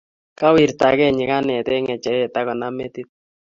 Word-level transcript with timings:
kawirtagei 0.39 1.15
nyikanet 1.17 1.67
eng 1.75 1.83
ngecheret 1.85 2.33
akonam 2.39 2.73
metit 2.77 3.09